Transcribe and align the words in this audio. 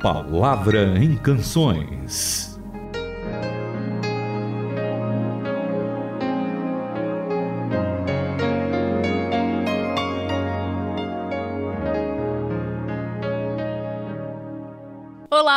Palavra 0.00 0.98
em 0.98 1.14
Canções. 1.14 2.49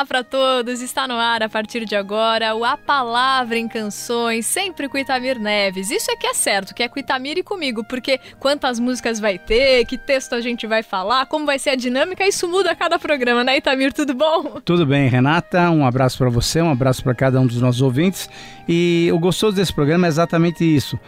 Olá 0.04 0.08
para 0.08 0.24
todos, 0.26 0.82
está 0.82 1.08
no 1.08 1.14
ar 1.14 1.42
a 1.44 1.48
partir 1.48 1.86
de 1.86 1.96
agora 1.96 2.54
o 2.54 2.66
A 2.66 2.76
Palavra 2.76 3.58
em 3.58 3.70
Canções, 3.70 4.46
sempre 4.46 4.90
com 4.90 4.98
Itamir 4.98 5.40
Neves. 5.40 5.90
Isso 5.90 6.12
é 6.12 6.18
que 6.18 6.28
é 6.28 6.34
certo, 6.34 6.76
que 6.76 6.84
é 6.84 6.90
com 6.90 7.00
Itamir 7.00 7.38
e 7.38 7.42
comigo, 7.42 7.86
porque 7.86 8.20
quantas 8.38 8.82
músicas 8.82 9.18
vai 9.18 9.39
ter, 9.39 9.86
que 9.86 9.98
texto 9.98 10.34
a 10.34 10.42
gente 10.42 10.68
vai 10.68 10.84
falar, 10.84 11.26
como 11.28 11.46
vai 11.46 11.58
ser 11.58 11.70
a 11.70 11.76
dinâmica, 11.78 12.28
isso 12.28 12.50
muda 12.50 12.71
a 12.71 12.76
cada 12.76 13.00
programa, 13.00 13.46
né 13.46 13.56
Itamir? 13.56 13.94
Tudo 13.94 14.14
bom? 14.14 14.60
Tudo 14.66 14.86
bem, 14.86 15.08
Renata, 15.08 15.71
um 15.71 15.86
abraço 15.86 16.18
para 16.18 16.30
você, 16.30 16.61
um 16.61 16.70
abraço 16.70 17.02
para 17.02 17.16
cada 17.16 17.39
um 17.39 17.47
dos 17.47 17.61
nossos 17.61 17.82
ouvintes. 17.82 18.30
E 18.68 19.10
o 19.14 19.18
gostoso 19.18 19.56
desse 19.56 19.72
programa 19.72 20.06
é 20.06 20.10
exatamente 20.10 20.66
isso. 20.66 21.00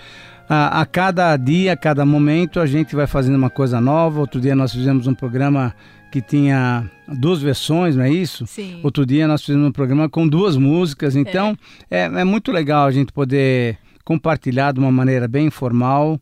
A, 0.48 0.80
a, 0.80 0.86
cada 0.86 1.36
dia, 1.36 1.73
a 1.73 1.77
cada 1.77 2.05
momento, 2.05 2.62
a 2.62 2.66
gente 2.66 2.95
vai 2.95 3.08
fazendo 3.08 3.36
uma 3.36 3.50
coisa 3.50 3.81
nova. 3.81 4.22
Outro 4.22 4.39
dia 4.39 4.55
nós 4.55 4.72
fizemos 4.72 5.05
um 5.05 5.14
programa 5.14 5.75
que 6.15 6.21
tinha 6.21 6.89
duas 7.09 7.41
versões, 7.41 7.97
não 7.97 8.03
é 8.05 8.09
isso? 8.09 8.47
Sim. 8.47 8.79
Outro 8.81 9.05
dia 9.05 9.27
nós 9.27 9.43
fizemos 9.43 9.67
um 9.67 9.71
programa 9.73 10.07
com 10.07 10.25
duas 10.25 10.55
músicas, 10.55 11.13
então 11.13 11.57
é. 11.91 12.03
É, 12.03 12.05
é 12.05 12.23
muito 12.23 12.53
legal 12.53 12.88
a 12.88 12.91
gente 12.91 13.11
poder 13.11 13.77
compartilhar 14.05 14.71
de 14.71 14.79
uma 14.79 14.93
maneira 14.93 15.27
bem 15.27 15.47
informal 15.47 16.17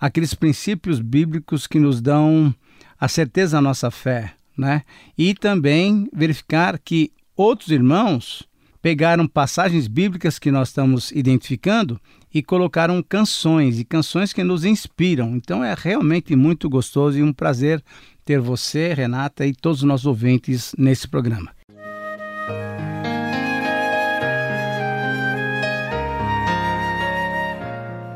aqueles 0.00 0.34
princípios 0.34 0.98
bíblicos 0.98 1.68
que 1.68 1.78
nos 1.78 2.00
dão 2.00 2.52
a 2.98 3.06
certeza 3.06 3.56
da 3.58 3.60
nossa 3.60 3.88
fé, 3.88 4.32
né? 4.58 4.82
E 5.16 5.32
também 5.32 6.08
verificar 6.12 6.76
que 6.76 7.12
outros 7.36 7.70
irmãos 7.70 8.48
pegaram 8.82 9.28
passagens 9.28 9.86
bíblicas 9.86 10.40
que 10.40 10.50
nós 10.50 10.70
estamos 10.70 11.12
identificando 11.12 12.00
e 12.34 12.42
colocaram 12.42 13.00
canções, 13.00 13.78
e 13.78 13.84
canções 13.84 14.32
que 14.32 14.42
nos 14.42 14.64
inspiram. 14.64 15.36
Então 15.36 15.62
é 15.62 15.72
realmente 15.78 16.34
muito 16.34 16.68
gostoso 16.68 17.16
e 17.16 17.22
um 17.22 17.32
prazer 17.32 17.80
ter 18.26 18.40
você, 18.40 18.92
Renata, 18.92 19.46
e 19.46 19.54
todos 19.54 19.78
os 19.78 19.84
nossos 19.84 20.04
ouvintes 20.04 20.74
nesse 20.76 21.06
programa. 21.06 21.52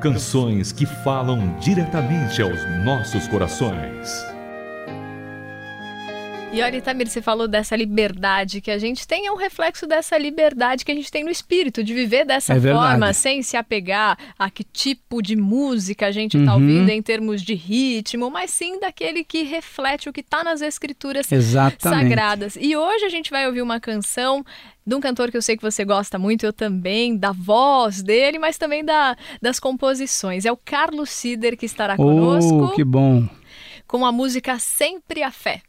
Canções 0.01 0.73
que 0.73 0.85
falam 0.85 1.57
diretamente 1.61 2.43
aos 2.43 2.59
nossos 2.85 3.29
corações. 3.29 4.40
E 6.53 6.61
olha, 6.63 6.79
Itamir, 6.79 7.07
você 7.09 7.23
falou 7.23 7.47
dessa 7.47 7.77
liberdade 7.77 8.61
que 8.61 8.73
a 8.73 8.79
gente 8.79 9.07
tem, 9.07 9.25
é 9.25 9.31
um 9.31 9.37
reflexo 9.37 9.87
dessa 9.87 10.19
liberdade 10.19 10.85
que 10.85 10.91
a 10.91 10.95
gente 10.95 11.09
tem 11.11 11.23
no 11.23 11.31
espírito, 11.31 11.83
de 11.85 11.95
viver 11.95 12.25
dessa 12.27 12.55
É 12.55 12.61
forma, 12.61 13.13
sem 13.13 13.41
se 13.41 13.57
apegar 13.57 14.19
a 14.37 14.51
que 14.51 14.65
tipo 14.65 15.23
de 15.23 15.37
música 15.37 16.07
a 16.09 16.11
gente 16.11 16.37
está 16.37 16.57
Uhum. 16.57 16.61
ouvindo 16.61 16.89
em 16.91 17.01
termos 17.01 17.41
de 17.43 17.55
ritmo, 17.55 18.29
mas 18.33 18.51
sim 18.51 18.81
daquele 18.81 19.23
que 19.23 19.45
reflete 19.45 20.09
o 20.09 20.13
que 20.13 20.23
está 20.23 20.43
nas 20.43 20.61
escrituras 20.61 21.31
Exatamente. 21.31 22.09
sagradas. 22.09 22.59
E 22.61 22.77
hoje 22.77 23.05
a 23.05 23.09
gente 23.09 23.31
vai 23.31 23.47
ouvir 23.47 23.63
uma 23.63 23.79
canção 23.79 24.45
de 24.85 24.93
um 24.97 25.01
cantor 25.01 25.31
que 25.31 25.37
eu 25.37 25.43
sei 25.43 25.57
que 25.57 25.63
você 25.63 25.85
gosta 25.85 26.19
muito, 26.19 26.45
eu 26.45 26.53
também, 26.53 27.17
da 27.17 27.31
voz 27.31 28.03
dele, 28.03 28.41
mas 28.41 28.59
também 28.59 28.85
da, 28.85 29.17
das 29.41 29.61
composições. 29.61 30.45
É 30.45 30.51
o 30.51 30.57
Carlos 30.57 31.11
Sider 31.11 31.57
que 31.57 31.65
estará 31.65 31.97
conosco 31.97 32.65
Oh, 32.65 32.69
que 32.75 32.83
bom. 32.83 33.29
com 33.87 34.05
a 34.05 34.11
música 34.11 34.59
Sempre 34.59 35.23
a 35.23 35.31
Fé. 35.31 35.63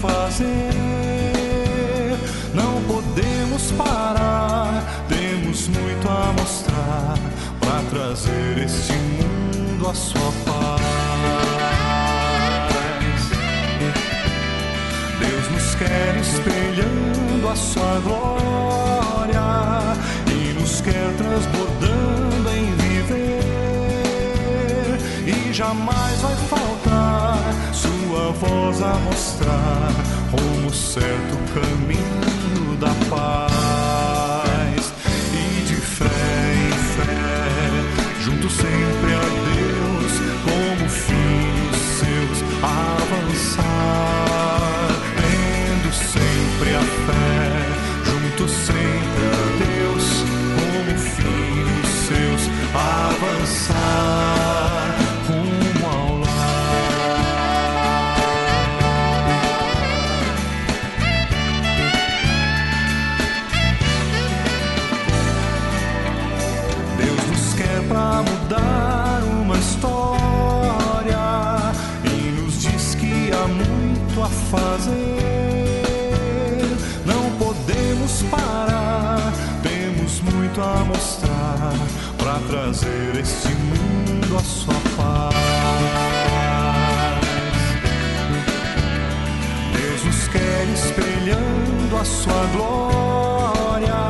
Fazer. 0.00 0.72
Não 2.54 2.82
podemos 2.82 3.72
parar, 3.72 4.84
temos 5.08 5.68
muito 5.68 6.08
a 6.08 6.32
mostrar 6.40 7.18
pra 7.60 7.82
trazer 7.90 8.58
este 8.64 8.92
mundo 8.92 9.88
a 9.88 9.94
sua 9.94 10.32
paz. 10.44 10.82
Deus 15.18 15.50
nos 15.50 15.74
quer 15.74 16.16
espelhando 16.16 17.48
a 17.48 17.56
sua 17.56 18.00
glória 18.00 18.43
voz 28.40 28.82
a 28.82 28.94
mostrar 28.98 29.92
como 30.30 30.72
certo 30.72 31.36
caminho 31.54 32.23
sua 92.24 92.46
glória 92.56 94.00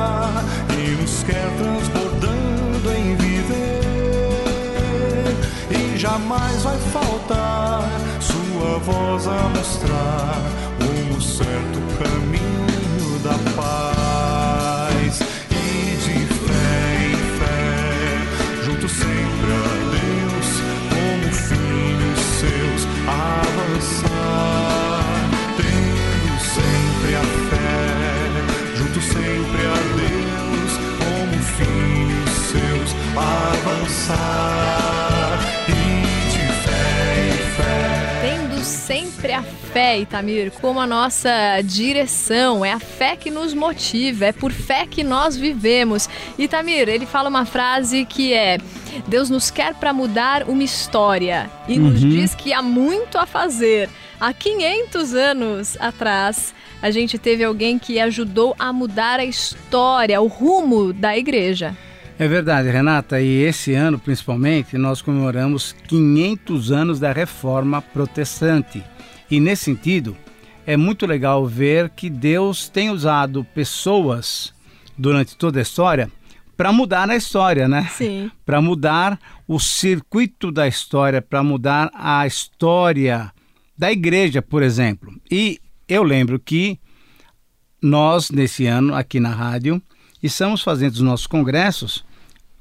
e 0.78 0.94
nos 1.00 1.24
quer 1.24 1.50
transbordando 1.58 2.92
em 2.96 3.16
viver. 3.16 3.80
E 5.68 5.98
jamais 5.98 6.62
vai 6.62 6.78
faltar 6.92 7.82
sua 8.20 8.78
voz 8.78 9.26
a 9.26 9.48
mostrar 9.48 10.40
um 10.80 11.20
certo 11.20 11.80
caminho 11.98 13.18
da 13.18 13.36
paz. 13.56 14.03
Avançar, 34.04 35.38
e 35.68 36.30
de 36.30 36.52
fé 36.62 37.26
em 37.26 37.38
fé. 37.56 38.20
Tendo 38.20 38.64
sempre 38.64 39.32
a 39.32 39.42
fé, 39.42 39.98
Itamir, 39.98 40.52
como 40.60 40.78
a 40.78 40.86
nossa 40.86 41.30
direção, 41.64 42.64
é 42.64 42.72
a 42.72 42.78
fé 42.78 43.16
que 43.16 43.30
nos 43.30 43.54
motiva, 43.54 44.26
é 44.26 44.32
por 44.32 44.52
fé 44.52 44.86
que 44.86 45.02
nós 45.02 45.36
vivemos. 45.36 46.08
Itamir, 46.38 46.88
ele 46.88 47.06
fala 47.06 47.28
uma 47.28 47.46
frase 47.46 48.04
que 48.04 48.34
é: 48.34 48.58
Deus 49.08 49.30
nos 49.30 49.50
quer 49.50 49.74
para 49.74 49.92
mudar 49.92 50.48
uma 50.48 50.62
história 50.62 51.50
e 51.66 51.78
uhum. 51.78 51.90
nos 51.90 52.00
diz 52.00 52.34
que 52.34 52.52
há 52.52 52.60
muito 52.62 53.16
a 53.16 53.26
fazer. 53.26 53.88
Há 54.20 54.32
500 54.32 55.14
anos 55.14 55.76
atrás, 55.80 56.54
a 56.80 56.90
gente 56.90 57.18
teve 57.18 57.42
alguém 57.42 57.78
que 57.78 57.98
ajudou 57.98 58.54
a 58.58 58.72
mudar 58.72 59.18
a 59.18 59.24
história, 59.24 60.20
o 60.20 60.28
rumo 60.28 60.92
da 60.92 61.16
igreja. 61.18 61.76
É 62.16 62.28
verdade, 62.28 62.70
Renata, 62.70 63.20
e 63.20 63.42
esse 63.42 63.74
ano 63.74 63.98
principalmente 63.98 64.78
nós 64.78 65.02
comemoramos 65.02 65.74
500 65.88 66.70
anos 66.70 67.00
da 67.00 67.12
reforma 67.12 67.82
protestante. 67.82 68.84
E 69.28 69.40
nesse 69.40 69.64
sentido, 69.64 70.16
é 70.64 70.76
muito 70.76 71.06
legal 71.06 71.44
ver 71.44 71.90
que 71.90 72.08
Deus 72.08 72.68
tem 72.68 72.90
usado 72.90 73.44
pessoas 73.52 74.54
durante 74.96 75.36
toda 75.36 75.58
a 75.58 75.62
história 75.62 76.08
para 76.56 76.72
mudar 76.72 77.10
a 77.10 77.16
história, 77.16 77.66
né? 77.66 77.88
Sim. 77.90 78.30
Para 78.46 78.62
mudar 78.62 79.18
o 79.48 79.58
circuito 79.58 80.52
da 80.52 80.68
história, 80.68 81.20
para 81.20 81.42
mudar 81.42 81.90
a 81.92 82.24
história 82.26 83.32
da 83.76 83.90
igreja, 83.90 84.40
por 84.40 84.62
exemplo. 84.62 85.12
E 85.28 85.58
eu 85.88 86.04
lembro 86.04 86.38
que 86.38 86.78
nós, 87.82 88.30
nesse 88.30 88.66
ano, 88.66 88.94
aqui 88.94 89.18
na 89.18 89.30
rádio, 89.30 89.82
estamos 90.26 90.62
fazendo 90.62 90.94
os 90.94 91.00
nossos 91.00 91.26
congressos 91.26 92.04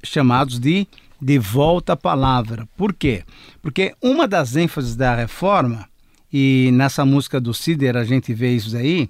chamados 0.02 0.58
de 0.58 0.86
De 1.20 1.38
Volta 1.38 1.94
à 1.94 1.96
Palavra. 1.96 2.68
Por 2.76 2.92
quê? 2.92 3.24
Porque 3.62 3.94
uma 4.02 4.28
das 4.28 4.54
ênfases 4.54 4.94
da 4.94 5.14
reforma, 5.14 5.88
e 6.32 6.70
nessa 6.72 7.04
música 7.04 7.40
do 7.40 7.54
Cider 7.54 7.96
a 7.96 8.04
gente 8.04 8.34
vê 8.34 8.54
isso 8.54 8.76
aí, 8.76 9.08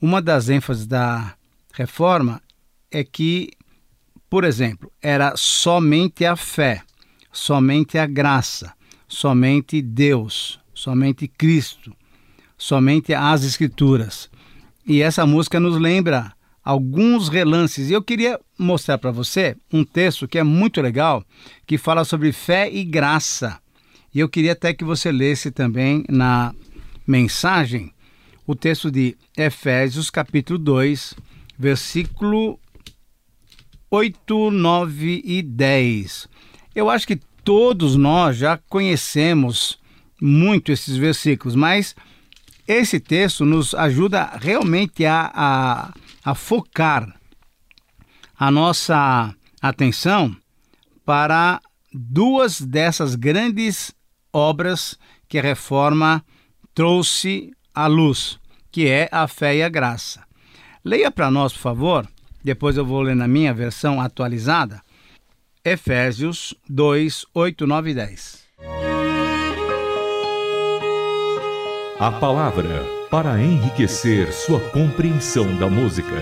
uma 0.00 0.20
das 0.20 0.48
ênfases 0.48 0.86
da 0.86 1.34
reforma 1.72 2.42
é 2.90 3.02
que, 3.02 3.50
por 4.28 4.44
exemplo, 4.44 4.92
era 5.00 5.34
somente 5.36 6.26
a 6.26 6.36
fé, 6.36 6.82
somente 7.32 7.96
a 7.96 8.06
graça, 8.06 8.74
somente 9.08 9.80
Deus, 9.80 10.60
somente 10.74 11.26
Cristo, 11.26 11.96
somente 12.56 13.14
as 13.14 13.44
Escrituras. 13.44 14.28
E 14.86 15.00
essa 15.00 15.24
música 15.24 15.58
nos 15.58 15.80
lembra 15.80 16.32
alguns 16.68 17.30
relances. 17.30 17.88
E 17.88 17.94
eu 17.94 18.02
queria 18.02 18.38
mostrar 18.58 18.98
para 18.98 19.10
você 19.10 19.56
um 19.72 19.82
texto 19.82 20.28
que 20.28 20.38
é 20.38 20.42
muito 20.42 20.82
legal, 20.82 21.24
que 21.66 21.78
fala 21.78 22.04
sobre 22.04 22.30
fé 22.30 22.70
e 22.70 22.84
graça. 22.84 23.58
E 24.14 24.20
eu 24.20 24.28
queria 24.28 24.52
até 24.52 24.74
que 24.74 24.84
você 24.84 25.10
lesse 25.10 25.50
também 25.50 26.04
na 26.10 26.54
mensagem 27.06 27.90
o 28.46 28.54
texto 28.54 28.90
de 28.90 29.16
Efésios, 29.34 30.10
capítulo 30.10 30.58
2, 30.58 31.14
versículo 31.58 32.60
8, 33.90 34.50
9 34.50 35.22
e 35.24 35.40
10. 35.40 36.28
Eu 36.74 36.90
acho 36.90 37.06
que 37.06 37.18
todos 37.42 37.96
nós 37.96 38.36
já 38.36 38.58
conhecemos 38.68 39.78
muito 40.20 40.70
esses 40.70 40.98
versículos, 40.98 41.54
mas 41.54 41.96
esse 42.68 43.00
texto 43.00 43.44
nos 43.44 43.74
ajuda 43.74 44.38
realmente 44.40 45.04
a, 45.06 45.32
a 45.34 45.92
a 46.28 46.34
focar 46.34 47.18
a 48.38 48.50
nossa 48.50 49.34
atenção 49.62 50.36
para 51.06 51.58
duas 51.90 52.60
dessas 52.60 53.14
grandes 53.14 53.94
obras 54.30 54.98
que 55.26 55.38
a 55.38 55.42
reforma 55.42 56.22
trouxe 56.74 57.50
à 57.74 57.86
luz, 57.86 58.38
que 58.70 58.86
é 58.86 59.08
a 59.10 59.26
fé 59.26 59.56
e 59.56 59.62
a 59.62 59.70
graça. 59.70 60.22
Leia 60.84 61.10
para 61.10 61.30
nós, 61.30 61.54
por 61.54 61.60
favor, 61.60 62.08
depois 62.44 62.76
eu 62.76 62.84
vou 62.84 63.00
ler 63.00 63.16
na 63.16 63.26
minha 63.26 63.54
versão 63.54 64.00
atualizada, 64.00 64.82
Efésios 65.64 66.54
2, 66.68 67.24
8, 67.32 67.66
9 67.66 67.90
e 67.90 67.94
10. 67.94 68.47
A 72.00 72.12
palavra 72.12 72.86
para 73.10 73.42
enriquecer 73.42 74.32
sua 74.32 74.60
compreensão 74.70 75.56
da 75.56 75.68
música. 75.68 76.14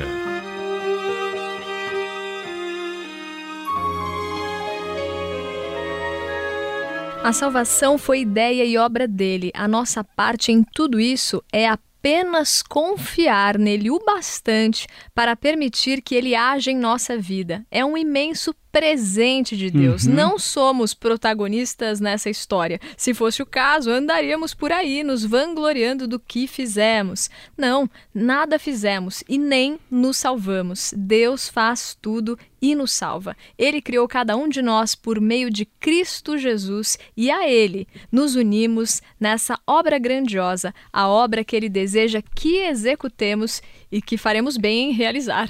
A 7.22 7.30
salvação 7.30 7.98
foi 7.98 8.20
ideia 8.20 8.64
e 8.64 8.78
obra 8.78 9.06
dele. 9.06 9.50
A 9.54 9.68
nossa 9.68 10.02
parte 10.02 10.50
em 10.50 10.64
tudo 10.64 10.98
isso 10.98 11.44
é 11.52 11.68
apenas 11.68 12.62
confiar 12.62 13.58
nele 13.58 13.90
o 13.90 13.98
bastante 14.02 14.86
para 15.14 15.36
permitir 15.36 16.00
que 16.00 16.14
ele 16.14 16.34
haja 16.34 16.70
em 16.70 16.78
nossa 16.78 17.18
vida. 17.18 17.66
É 17.70 17.84
um 17.84 17.98
imenso 17.98 18.54
presente 18.76 19.56
de 19.56 19.70
Deus. 19.70 20.04
Uhum. 20.04 20.12
Não 20.12 20.38
somos 20.38 20.92
protagonistas 20.92 21.98
nessa 21.98 22.28
história. 22.28 22.78
Se 22.94 23.14
fosse 23.14 23.40
o 23.40 23.46
caso, 23.46 23.90
andaríamos 23.90 24.52
por 24.52 24.70
aí 24.70 25.02
nos 25.02 25.24
vangloriando 25.24 26.06
do 26.06 26.20
que 26.20 26.46
fizemos. 26.46 27.30
Não, 27.56 27.88
nada 28.14 28.58
fizemos 28.58 29.24
e 29.26 29.38
nem 29.38 29.78
nos 29.90 30.18
salvamos. 30.18 30.92
Deus 30.94 31.48
faz 31.48 31.96
tudo 32.02 32.38
e 32.60 32.74
nos 32.74 32.92
salva. 32.92 33.34
Ele 33.56 33.80
criou 33.80 34.06
cada 34.06 34.36
um 34.36 34.46
de 34.46 34.60
nós 34.60 34.94
por 34.94 35.22
meio 35.22 35.50
de 35.50 35.64
Cristo 35.64 36.36
Jesus 36.36 36.98
e 37.16 37.30
a 37.30 37.48
Ele 37.48 37.88
nos 38.12 38.36
unimos 38.36 39.00
nessa 39.18 39.58
obra 39.66 39.98
grandiosa, 39.98 40.74
a 40.92 41.08
obra 41.08 41.42
que 41.42 41.56
Ele 41.56 41.70
deseja 41.70 42.20
que 42.34 42.58
executemos 42.58 43.62
e 43.90 44.02
que 44.02 44.18
faremos 44.18 44.58
bem 44.58 44.90
em 44.90 44.92
realizar. 44.92 45.48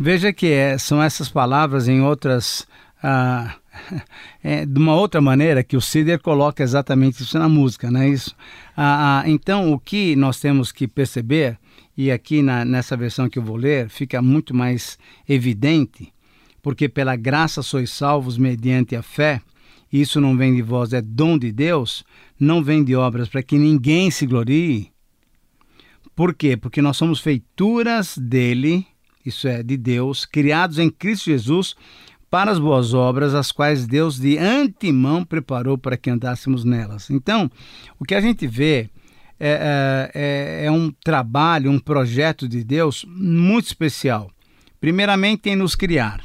Veja 0.00 0.32
que 0.32 0.46
é, 0.46 0.78
são 0.78 1.02
essas 1.02 1.28
palavras 1.28 1.88
em 1.88 2.00
outras. 2.00 2.64
Ah, 3.02 3.56
é, 4.42 4.64
de 4.64 4.78
uma 4.78 4.94
outra 4.94 5.20
maneira 5.20 5.64
que 5.64 5.76
o 5.76 5.80
Cider 5.80 6.20
coloca 6.20 6.62
exatamente 6.62 7.22
isso 7.22 7.36
na 7.36 7.48
música, 7.48 7.90
não 7.90 8.00
é 8.00 8.08
isso? 8.08 8.34
Ah, 8.76 9.22
ah, 9.22 9.28
então, 9.28 9.72
o 9.72 9.78
que 9.78 10.14
nós 10.14 10.38
temos 10.38 10.70
que 10.70 10.86
perceber, 10.86 11.58
e 11.96 12.12
aqui 12.12 12.42
na, 12.42 12.64
nessa 12.64 12.96
versão 12.96 13.28
que 13.28 13.40
eu 13.40 13.42
vou 13.42 13.56
ler, 13.56 13.88
fica 13.88 14.22
muito 14.22 14.54
mais 14.54 14.96
evidente, 15.28 16.12
porque 16.62 16.88
pela 16.88 17.16
graça 17.16 17.60
sois 17.60 17.90
salvos 17.90 18.38
mediante 18.38 18.94
a 18.94 19.02
fé, 19.02 19.40
isso 19.92 20.20
não 20.20 20.36
vem 20.36 20.54
de 20.54 20.62
vós, 20.62 20.92
é 20.92 21.00
dom 21.00 21.36
de 21.36 21.50
Deus, 21.50 22.04
não 22.38 22.62
vem 22.62 22.84
de 22.84 22.94
obras 22.94 23.28
para 23.28 23.42
que 23.42 23.58
ninguém 23.58 24.10
se 24.10 24.26
glorie. 24.26 24.92
Por 26.14 26.34
quê? 26.34 26.56
Porque 26.56 26.82
nós 26.82 26.96
somos 26.96 27.20
feituras 27.20 28.16
dele 28.16 28.86
isso 29.28 29.46
é, 29.46 29.62
de 29.62 29.76
Deus, 29.76 30.24
criados 30.26 30.78
em 30.78 30.90
Cristo 30.90 31.26
Jesus 31.26 31.76
para 32.30 32.50
as 32.50 32.58
boas 32.58 32.92
obras, 32.92 33.34
as 33.34 33.52
quais 33.52 33.86
Deus 33.86 34.18
de 34.18 34.36
antemão 34.36 35.24
preparou 35.24 35.78
para 35.78 35.96
que 35.96 36.10
andássemos 36.10 36.64
nelas. 36.64 37.10
Então, 37.10 37.50
o 37.98 38.04
que 38.04 38.14
a 38.14 38.20
gente 38.20 38.46
vê 38.46 38.90
é, 39.40 40.10
é, 40.14 40.66
é 40.66 40.70
um 40.70 40.90
trabalho, 40.90 41.70
um 41.70 41.78
projeto 41.78 42.48
de 42.48 42.62
Deus 42.62 43.04
muito 43.08 43.66
especial. 43.66 44.30
Primeiramente, 44.80 45.48
em 45.48 45.56
nos 45.56 45.74
criar. 45.74 46.22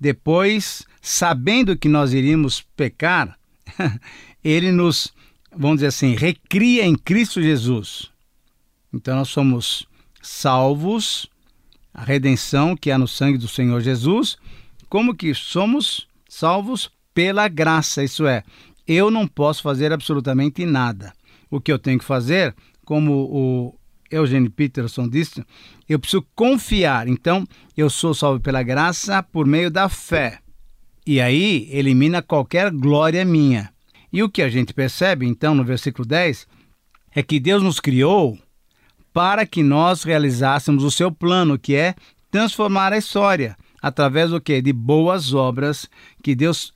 Depois, 0.00 0.84
sabendo 1.00 1.76
que 1.76 1.88
nós 1.88 2.12
iríamos 2.12 2.62
pecar, 2.76 3.38
ele 4.42 4.72
nos, 4.72 5.12
vamos 5.54 5.76
dizer 5.76 5.88
assim, 5.88 6.14
recria 6.14 6.84
em 6.84 6.96
Cristo 6.96 7.42
Jesus. 7.42 8.10
Então, 8.92 9.16
nós 9.16 9.28
somos 9.28 9.86
salvos 10.20 11.31
a 11.92 12.02
redenção 12.02 12.76
que 12.76 12.90
há 12.90 12.98
no 12.98 13.08
sangue 13.08 13.38
do 13.38 13.48
Senhor 13.48 13.80
Jesus, 13.80 14.36
como 14.88 15.14
que 15.14 15.34
somos 15.34 16.08
salvos 16.28 16.90
pela 17.14 17.48
graça, 17.48 18.02
isso 18.02 18.26
é, 18.26 18.42
eu 18.86 19.10
não 19.10 19.26
posso 19.26 19.62
fazer 19.62 19.92
absolutamente 19.92 20.64
nada. 20.64 21.12
O 21.50 21.60
que 21.60 21.70
eu 21.70 21.78
tenho 21.78 21.98
que 21.98 22.04
fazer, 22.04 22.54
como 22.84 23.12
o 23.12 23.74
Eugene 24.10 24.48
Peterson 24.48 25.08
disse, 25.08 25.44
eu 25.88 25.98
preciso 25.98 26.26
confiar. 26.34 27.08
Então, 27.08 27.46
eu 27.76 27.90
sou 27.90 28.14
salvo 28.14 28.40
pela 28.40 28.62
graça 28.62 29.22
por 29.22 29.46
meio 29.46 29.70
da 29.70 29.88
fé. 29.88 30.38
E 31.06 31.20
aí 31.20 31.68
elimina 31.70 32.22
qualquer 32.22 32.70
glória 32.70 33.24
minha. 33.24 33.72
E 34.12 34.22
o 34.22 34.28
que 34.28 34.42
a 34.42 34.48
gente 34.48 34.74
percebe, 34.74 35.26
então, 35.26 35.54
no 35.54 35.64
versículo 35.64 36.06
10, 36.06 36.46
é 37.14 37.22
que 37.22 37.40
Deus 37.40 37.62
nos 37.62 37.80
criou 37.80 38.38
para 39.12 39.46
que 39.46 39.62
nós 39.62 40.02
realizássemos 40.02 40.84
o 40.84 40.90
seu 40.90 41.12
plano, 41.12 41.58
que 41.58 41.74
é 41.74 41.94
transformar 42.30 42.92
a 42.92 42.98
história 42.98 43.56
através 43.80 44.30
do 44.30 44.40
que 44.40 44.62
de 44.62 44.72
boas 44.72 45.34
obras 45.34 45.88
que 46.22 46.34
Deus 46.34 46.72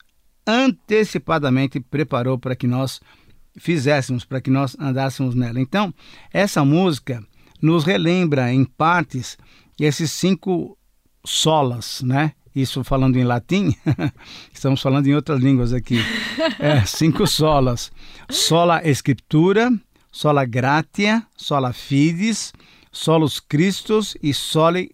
antecipadamente 0.46 1.80
preparou 1.80 2.38
para 2.38 2.54
que 2.54 2.66
nós 2.66 3.00
fizéssemos, 3.56 4.24
para 4.24 4.40
que 4.40 4.50
nós 4.50 4.76
andássemos 4.78 5.34
nela. 5.34 5.60
Então, 5.60 5.92
essa 6.32 6.64
música 6.64 7.24
nos 7.60 7.84
relembra 7.84 8.52
em 8.52 8.64
partes 8.64 9.38
esses 9.80 10.12
cinco 10.12 10.76
solas, 11.24 12.02
né? 12.02 12.32
Isso 12.54 12.82
falando 12.82 13.16
em 13.16 13.24
latim, 13.24 13.74
estamos 14.52 14.80
falando 14.80 15.06
em 15.06 15.14
outras 15.14 15.40
línguas 15.40 15.74
aqui. 15.74 15.98
É, 16.58 16.80
cinco 16.86 17.26
solas: 17.26 17.92
sola 18.30 18.80
escritura, 18.88 19.70
sola 20.16 20.46
gratia, 20.46 21.22
sola 21.36 21.74
fides, 21.74 22.50
solos 22.90 23.38
Christus 23.38 24.16
e 24.22 24.32
sole 24.32 24.90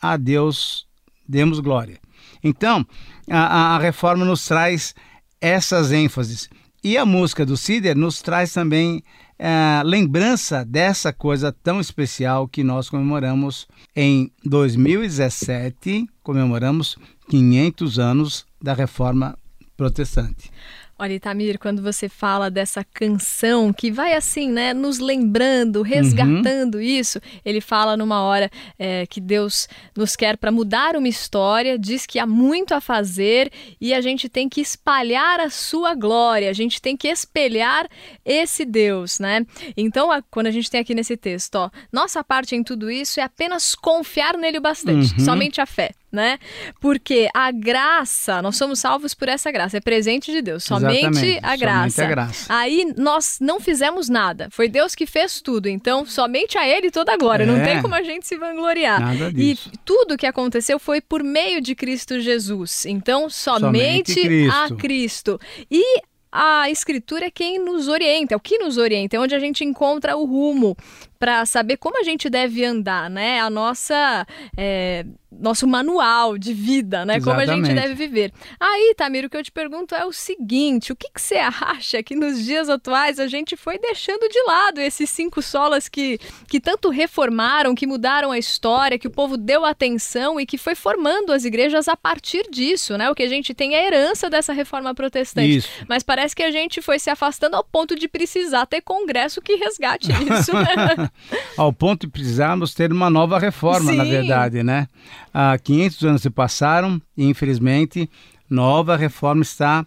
a 0.00 0.16
Deus 0.16 0.86
demos 1.28 1.58
glória. 1.58 1.98
Então, 2.40 2.86
a, 3.28 3.74
a 3.74 3.78
reforma 3.78 4.24
nos 4.24 4.46
traz 4.46 4.94
essas 5.40 5.90
ênfases. 5.90 6.48
E 6.84 6.96
a 6.96 7.04
música 7.04 7.44
do 7.44 7.56
Cider 7.56 7.96
nos 7.96 8.22
traz 8.22 8.52
também 8.52 9.02
é, 9.36 9.82
lembrança 9.84 10.64
dessa 10.64 11.12
coisa 11.12 11.50
tão 11.50 11.80
especial 11.80 12.46
que 12.46 12.62
nós 12.62 12.88
comemoramos 12.88 13.66
em 13.96 14.30
2017, 14.44 16.06
comemoramos 16.22 16.96
500 17.28 17.98
anos 17.98 18.46
da 18.62 18.72
Reforma 18.72 19.36
Protestante. 19.76 20.48
Olha, 20.96 21.12
Itamir, 21.12 21.58
quando 21.58 21.82
você 21.82 22.08
fala 22.08 22.48
dessa 22.48 22.84
canção 22.84 23.72
que 23.72 23.90
vai 23.90 24.14
assim, 24.14 24.48
né, 24.48 24.72
nos 24.72 25.00
lembrando, 25.00 25.82
resgatando 25.82 26.76
uhum. 26.76 26.80
isso, 26.80 27.20
ele 27.44 27.60
fala 27.60 27.96
numa 27.96 28.22
hora 28.22 28.48
é, 28.78 29.04
que 29.04 29.20
Deus 29.20 29.68
nos 29.96 30.14
quer 30.14 30.36
para 30.36 30.52
mudar 30.52 30.94
uma 30.94 31.08
história, 31.08 31.76
diz 31.76 32.06
que 32.06 32.20
há 32.20 32.26
muito 32.26 32.74
a 32.74 32.80
fazer 32.80 33.50
e 33.80 33.92
a 33.92 34.00
gente 34.00 34.28
tem 34.28 34.48
que 34.48 34.60
espalhar 34.60 35.40
a 35.40 35.50
sua 35.50 35.96
glória, 35.96 36.48
a 36.48 36.52
gente 36.52 36.80
tem 36.80 36.96
que 36.96 37.08
espelhar 37.08 37.88
esse 38.24 38.64
Deus, 38.64 39.18
né? 39.18 39.44
Então, 39.76 40.12
a, 40.12 40.22
quando 40.22 40.46
a 40.46 40.52
gente 40.52 40.70
tem 40.70 40.80
aqui 40.80 40.94
nesse 40.94 41.16
texto, 41.16 41.56
ó, 41.56 41.70
nossa 41.92 42.22
parte 42.22 42.54
em 42.54 42.62
tudo 42.62 42.88
isso 42.88 43.18
é 43.18 43.24
apenas 43.24 43.74
confiar 43.74 44.38
nele 44.38 44.60
bastante, 44.60 45.12
uhum. 45.14 45.24
somente 45.24 45.60
a 45.60 45.66
fé 45.66 45.90
né? 46.14 46.38
Porque 46.80 47.28
a 47.34 47.50
graça, 47.50 48.40
nós 48.40 48.56
somos 48.56 48.78
salvos 48.78 49.12
por 49.12 49.28
essa 49.28 49.50
graça, 49.50 49.76
é 49.76 49.80
presente 49.80 50.32
de 50.32 50.40
Deus, 50.40 50.64
somente 50.64 51.38
a 51.42 51.56
graça. 51.56 51.90
Somente 51.90 52.00
a 52.00 52.06
graça. 52.06 52.46
Aí 52.48 52.94
nós 52.96 53.38
não 53.40 53.60
fizemos 53.60 54.08
nada, 54.08 54.48
foi 54.50 54.68
Deus 54.68 54.94
que 54.94 55.06
fez 55.06 55.40
tudo, 55.40 55.68
então 55.68 56.06
somente 56.06 56.56
a 56.56 56.66
Ele 56.66 56.90
toda 56.90 57.12
a 57.12 57.16
glória, 57.16 57.44
é. 57.44 57.46
não 57.46 57.62
tem 57.62 57.82
como 57.82 57.94
a 57.94 58.02
gente 58.02 58.26
se 58.26 58.36
vangloriar. 58.36 59.00
Nada 59.00 59.32
disso. 59.32 59.70
E 59.72 59.78
tudo 59.84 60.16
que 60.16 60.26
aconteceu 60.26 60.78
foi 60.78 61.00
por 61.00 61.22
meio 61.22 61.60
de 61.60 61.74
Cristo 61.74 62.20
Jesus, 62.20 62.86
então 62.86 63.28
somente, 63.28 64.12
somente 64.12 64.20
Cristo. 64.22 64.54
a 64.54 64.76
Cristo. 64.76 65.40
E 65.70 66.02
a 66.36 66.68
escritura 66.68 67.26
é 67.26 67.30
quem 67.30 67.64
nos 67.64 67.86
orienta, 67.86 68.34
é 68.34 68.36
o 68.36 68.40
que 68.40 68.58
nos 68.58 68.76
orienta, 68.76 69.16
é 69.16 69.20
onde 69.20 69.36
a 69.36 69.38
gente 69.38 69.64
encontra 69.64 70.16
o 70.16 70.24
rumo 70.24 70.76
para 71.16 71.46
saber 71.46 71.76
como 71.76 72.00
a 72.00 72.02
gente 72.02 72.28
deve 72.28 72.64
andar, 72.64 73.08
né? 73.08 73.40
A 73.40 73.48
nossa 73.48 74.26
é, 74.56 75.06
nosso 75.40 75.66
manual 75.66 76.38
de 76.38 76.52
vida, 76.52 77.04
né? 77.04 77.16
Exatamente. 77.16 77.48
Como 77.48 77.62
a 77.62 77.66
gente 77.66 77.74
deve 77.74 77.94
viver. 77.94 78.32
Aí, 78.58 78.94
Tamir, 78.96 79.24
o 79.24 79.30
que 79.30 79.36
eu 79.36 79.42
te 79.42 79.52
pergunto 79.52 79.94
é 79.94 80.04
o 80.04 80.12
seguinte: 80.12 80.92
o 80.92 80.96
que, 80.96 81.10
que 81.10 81.20
você 81.20 81.36
acha 81.36 82.02
que 82.02 82.14
nos 82.14 82.44
dias 82.44 82.68
atuais 82.68 83.18
a 83.18 83.26
gente 83.26 83.56
foi 83.56 83.78
deixando 83.78 84.28
de 84.28 84.42
lado 84.46 84.80
esses 84.80 85.10
cinco 85.10 85.42
solas 85.42 85.88
que, 85.88 86.18
que 86.48 86.60
tanto 86.60 86.88
reformaram, 86.88 87.74
que 87.74 87.86
mudaram 87.86 88.30
a 88.30 88.38
história, 88.38 88.98
que 88.98 89.06
o 89.06 89.10
povo 89.10 89.36
deu 89.36 89.64
atenção 89.64 90.40
e 90.40 90.46
que 90.46 90.58
foi 90.58 90.74
formando 90.74 91.32
as 91.32 91.44
igrejas 91.44 91.88
a 91.88 91.96
partir 91.96 92.48
disso, 92.50 92.96
né? 92.96 93.10
O 93.10 93.14
que 93.14 93.22
a 93.22 93.28
gente 93.28 93.54
tem 93.54 93.74
é 93.74 93.80
a 93.80 93.86
herança 93.86 94.30
dessa 94.30 94.52
reforma 94.52 94.94
protestante. 94.94 95.56
Isso. 95.56 95.68
Mas 95.88 96.02
parece 96.02 96.34
que 96.34 96.42
a 96.42 96.50
gente 96.50 96.80
foi 96.80 96.98
se 96.98 97.10
afastando 97.10 97.56
ao 97.56 97.64
ponto 97.64 97.96
de 97.96 98.08
precisar 98.08 98.66
ter 98.66 98.80
congresso 98.80 99.40
que 99.40 99.56
resgate 99.56 100.10
isso, 100.10 100.52
né? 100.52 101.10
ao 101.56 101.72
ponto 101.72 102.06
de 102.06 102.12
precisarmos 102.12 102.74
ter 102.74 102.92
uma 102.92 103.10
nova 103.10 103.38
reforma, 103.38 103.92
Sim. 103.92 103.96
na 103.96 104.04
verdade, 104.04 104.62
né? 104.62 104.88
Há 105.36 105.58
500 105.58 106.04
anos 106.04 106.22
se 106.22 106.30
passaram 106.30 107.02
e, 107.16 107.24
infelizmente, 107.24 108.08
nova 108.48 108.96
reforma 108.96 109.42
está 109.42 109.84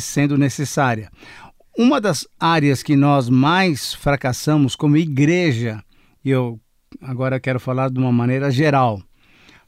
sendo 0.00 0.36
necessária. 0.36 1.12
Uma 1.78 2.00
das 2.00 2.26
áreas 2.40 2.82
que 2.82 2.96
nós 2.96 3.28
mais 3.28 3.94
fracassamos 3.94 4.74
como 4.74 4.96
igreja, 4.96 5.80
e 6.24 6.30
eu 6.30 6.60
agora 7.00 7.38
quero 7.38 7.60
falar 7.60 7.88
de 7.88 8.00
uma 8.00 8.10
maneira 8.10 8.50
geral, 8.50 9.00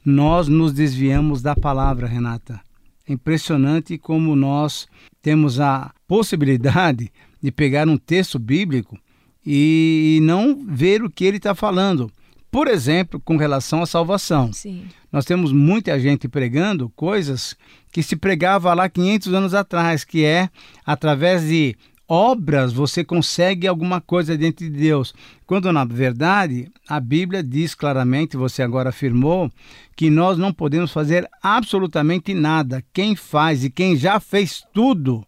nós 0.05 0.49
nos 0.49 0.73
desviamos 0.73 1.41
da 1.41 1.55
palavra, 1.55 2.09
Renata. 2.09 2.61
É 3.09 3.12
impressionante 3.12 3.97
como 3.97 4.35
nós 4.35 4.88
temos 5.23 5.61
a 5.61 5.93
possibilidade 6.09 7.12
de 7.41 7.52
pegar 7.52 7.88
um 7.88 7.97
texto 7.97 8.41
bíblico 8.41 8.99
e 9.47 10.19
não 10.23 10.67
ver 10.67 11.02
o 11.05 11.11
que 11.11 11.25
ele 11.25 11.37
está 11.37 11.55
falando. 11.55 12.11
Por 12.52 12.68
exemplo, 12.68 13.18
com 13.18 13.38
relação 13.38 13.82
à 13.82 13.87
salvação. 13.87 14.52
Sim. 14.52 14.85
Nós 15.11 15.25
temos 15.25 15.52
muita 15.52 15.99
gente 15.99 16.28
pregando 16.28 16.90
coisas 16.90 17.56
que 17.90 18.02
se 18.02 18.14
pregava 18.14 18.75
lá 18.75 18.90
500 18.90 19.32
anos 19.32 19.54
atrás, 19.54 20.04
que 20.04 20.23
é 20.23 20.50
através 20.85 21.49
de 21.49 21.75
obras 22.06 22.71
você 22.71 23.02
consegue 23.02 23.66
alguma 23.66 24.02
coisa 24.02 24.37
dentro 24.37 24.66
de 24.66 24.71
Deus. 24.71 25.14
Quando 25.47 25.73
na 25.73 25.82
verdade 25.87 26.71
a 26.87 27.00
Bíblia 27.00 27.42
diz 27.42 27.75
claramente, 27.75 28.37
você 28.37 28.62
agora 28.62 28.90
afirmou, 28.90 29.50
que 29.97 30.11
nós 30.11 30.37
não 30.37 30.52
podemos 30.52 30.92
fazer 30.92 31.26
absolutamente 31.42 32.35
nada. 32.35 32.85
Quem 32.92 33.16
faz 33.16 33.64
e 33.64 33.71
quem 33.71 33.97
já 33.97 34.21
fez 34.21 34.62
tudo 34.75 35.25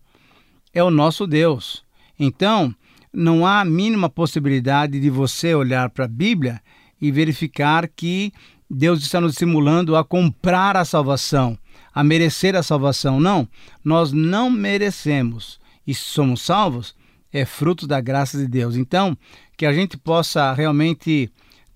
é 0.74 0.84
o 0.84 0.90
nosso 0.90 1.26
Deus. 1.26 1.82
Então, 2.20 2.74
não 3.10 3.46
há 3.46 3.60
a 3.60 3.64
mínima 3.64 4.10
possibilidade 4.10 5.00
de 5.00 5.08
você 5.08 5.54
olhar 5.54 5.88
para 5.88 6.04
a 6.04 6.08
Bíblia 6.08 6.60
e 7.06 7.10
verificar 7.10 7.88
que 7.88 8.32
Deus 8.70 9.02
está 9.02 9.20
nos 9.20 9.32
estimulando 9.32 9.96
a 9.96 10.04
comprar 10.04 10.76
a 10.76 10.84
salvação, 10.84 11.58
a 11.92 12.02
merecer 12.02 12.56
a 12.56 12.62
salvação. 12.62 13.20
Não, 13.20 13.48
nós 13.84 14.12
não 14.12 14.50
merecemos. 14.50 15.60
E 15.86 15.94
somos 15.94 16.40
salvos, 16.40 16.94
é 17.32 17.44
fruto 17.44 17.86
da 17.86 18.00
graça 18.00 18.38
de 18.38 18.48
Deus. 18.48 18.76
Então, 18.76 19.16
que 19.56 19.66
a 19.66 19.72
gente 19.72 19.96
possa 19.96 20.52
realmente 20.54 21.30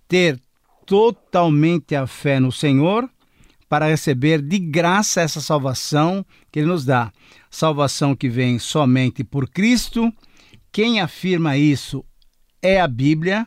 ter 0.06 0.40
totalmente 0.86 1.94
a 1.94 2.06
fé 2.06 2.40
no 2.40 2.50
Senhor 2.50 3.08
para 3.68 3.86
receber 3.86 4.40
de 4.40 4.58
graça 4.58 5.20
essa 5.20 5.42
salvação 5.42 6.24
que 6.50 6.60
Ele 6.60 6.68
nos 6.68 6.86
dá. 6.86 7.12
Salvação 7.50 8.16
que 8.16 8.28
vem 8.28 8.58
somente 8.58 9.22
por 9.22 9.48
Cristo 9.48 10.10
quem 10.72 11.00
afirma 11.00 11.56
isso 11.56 12.04
é 12.62 12.80
a 12.80 12.86
Bíblia, 12.86 13.46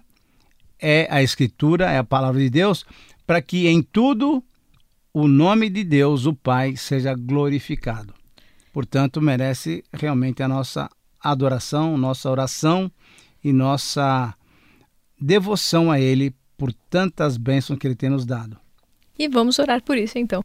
é 0.82 1.08
a 1.10 1.22
Escritura, 1.22 1.92
é 1.92 1.98
a 1.98 2.04
palavra 2.04 2.42
de 2.42 2.50
Deus, 2.50 2.86
para 3.26 3.42
que 3.42 3.68
em 3.68 3.82
tudo 3.82 4.44
o 5.14 5.28
nome 5.28 5.70
de 5.70 5.84
Deus, 5.84 6.26
o 6.26 6.34
Pai, 6.34 6.76
seja 6.76 7.14
glorificado. 7.14 8.14
Portanto, 8.74 9.22
merece 9.22 9.84
realmente 9.92 10.42
a 10.42 10.48
nossa 10.48 10.90
adoração, 11.20 11.98
nossa 11.98 12.30
oração 12.30 12.92
e 13.44 13.52
nossa 13.52 14.34
devoção 15.20 15.92
a 15.92 16.00
Ele 16.00 16.34
por 16.58 16.72
tantas 16.90 17.38
bênçãos 17.38 17.78
que 17.78 17.86
Ele 17.86 17.96
tem 17.96 18.10
nos 18.10 18.26
dado. 18.26 18.58
E 19.20 19.28
vamos 19.28 19.60
orar 19.60 19.84
por 19.84 19.98
isso 19.98 20.18
então. 20.18 20.44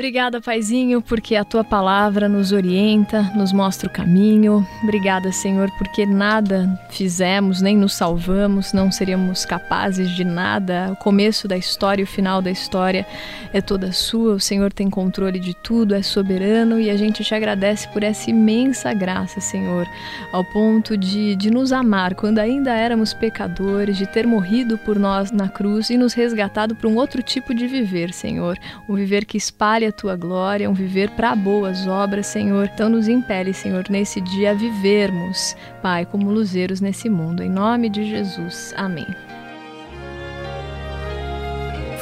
Obrigada, 0.00 0.40
Paizinho, 0.40 1.02
porque 1.02 1.36
a 1.36 1.44
tua 1.44 1.62
palavra 1.62 2.26
nos 2.26 2.52
orienta, 2.52 3.20
nos 3.36 3.52
mostra 3.52 3.86
o 3.86 3.92
caminho. 3.92 4.66
Obrigada, 4.82 5.30
Senhor, 5.30 5.70
porque 5.76 6.06
nada 6.06 6.66
fizemos, 6.88 7.60
nem 7.60 7.76
nos 7.76 7.92
salvamos, 7.92 8.72
não 8.72 8.90
seríamos 8.90 9.44
capazes 9.44 10.08
de 10.12 10.24
nada. 10.24 10.88
O 10.92 10.96
começo 10.96 11.46
da 11.46 11.54
história 11.54 12.00
e 12.00 12.04
o 12.04 12.06
final 12.06 12.40
da 12.40 12.50
história 12.50 13.06
é 13.52 13.60
toda 13.60 13.92
sua. 13.92 14.36
O 14.36 14.40
Senhor 14.40 14.72
tem 14.72 14.88
controle 14.88 15.38
de 15.38 15.52
tudo, 15.52 15.94
é 15.94 16.00
soberano 16.00 16.80
e 16.80 16.88
a 16.88 16.96
gente 16.96 17.22
te 17.22 17.34
agradece 17.34 17.86
por 17.88 18.02
essa 18.02 18.30
imensa 18.30 18.94
graça, 18.94 19.38
Senhor, 19.38 19.86
ao 20.32 20.42
ponto 20.42 20.96
de, 20.96 21.36
de 21.36 21.50
nos 21.50 21.72
amar 21.72 22.14
quando 22.14 22.38
ainda 22.38 22.74
éramos 22.74 23.12
pecadores, 23.12 23.98
de 23.98 24.06
ter 24.06 24.26
morrido 24.26 24.78
por 24.78 24.98
nós 24.98 25.30
na 25.30 25.50
cruz 25.50 25.90
e 25.90 25.98
nos 25.98 26.14
resgatado 26.14 26.74
para 26.74 26.88
um 26.88 26.96
outro 26.96 27.22
tipo 27.22 27.54
de 27.54 27.66
viver, 27.66 28.14
Senhor. 28.14 28.56
Um 28.88 28.94
viver 28.94 29.26
que 29.26 29.36
espalha 29.36 29.89
a 29.90 29.92
tua 29.92 30.16
glória, 30.16 30.70
um 30.70 30.74
viver 30.74 31.10
para 31.10 31.36
boas 31.36 31.86
obras, 31.86 32.26
Senhor. 32.26 32.70
Então 32.72 32.88
nos 32.88 33.08
impele, 33.08 33.52
Senhor, 33.52 33.84
nesse 33.90 34.20
dia 34.20 34.52
a 34.52 34.54
vivermos, 34.54 35.56
Pai, 35.82 36.06
como 36.06 36.30
luzeiros 36.30 36.80
nesse 36.80 37.10
mundo. 37.10 37.42
Em 37.42 37.50
nome 37.50 37.88
de 37.88 38.08
Jesus. 38.08 38.72
Amém. 38.76 39.08